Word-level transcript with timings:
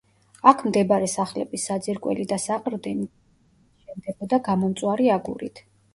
აქ 0.51 0.61
მდებარე 0.67 1.09
სახლების 1.15 1.65
საძირკველი 1.69 2.25
და 2.33 2.39
საყრდენი 2.45 3.05
ძირითადათ 3.11 3.87
შენდებოდა 3.93 4.41
გამომწვარი 4.49 5.13
აგურით. 5.19 5.63